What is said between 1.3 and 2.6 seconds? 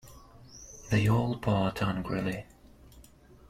part angrily.